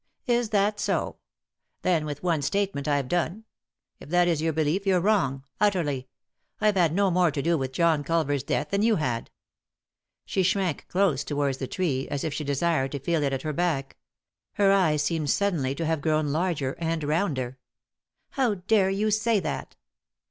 "Is 0.25 0.49
that 0.49 0.79
so? 0.79 1.17
Then 1.83 2.07
with 2.07 2.23
one 2.23 2.41
statement 2.41 2.87
I've 2.87 3.07
done. 3.07 3.43
If 3.99 4.09
that 4.09 4.27
is 4.27 4.41
your 4.41 4.51
belief 4.51 4.87
you're 4.87 4.99
wrong, 4.99 5.43
utterly. 5.59 6.07
I've 6.59 6.75
had 6.75 6.91
no 6.95 7.11
more 7.11 7.29
to 7.29 7.39
do 7.43 7.55
with 7.55 7.71
John 7.71 8.03
Culver's 8.03 8.41
death 8.41 8.71
than 8.71 8.81
you 8.81 8.95
had." 8.95 9.29
She 10.25 10.41
shrank 10.41 10.87
close 10.87 11.23
towards 11.23 11.59
the 11.59 11.67
tree, 11.67 12.07
as 12.09 12.23
if 12.23 12.33
she 12.33 12.43
60 12.43 12.43
3i 12.45 12.47
9 12.47 12.49
iii^d 12.49 12.49
by 12.49 12.49
Google 12.49 12.49
THE 12.49 12.57
INTERRUPTED 12.57 12.57
KISS 12.57 12.57
desired 12.57 12.91
to 12.91 12.99
feel 12.99 13.23
it 13.23 13.33
at 13.33 13.41
her 13.43 13.53
back. 13.53 13.97
Her 14.53 14.71
eyes 14.71 15.03
seemed 15.03 15.29
suddenly 15.29 15.75
to 15.75 15.85
hare 15.85 15.97
grown 15.97 16.27
larger 16.29 16.75
and 16.79 17.03
rounder." 17.03 17.57
How 18.31 18.53
dare 18.55 18.89
you 18.89 19.11
say 19.11 19.39
that 19.39 19.75